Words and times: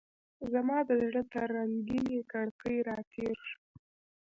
زما 0.53 0.77
د 0.89 0.91
زړه 1.05 1.21
تر 1.33 1.47
رنګینې 1.57 2.19
کړکۍ 2.31 2.77
راتیر 2.89 3.35
شو 3.47 3.59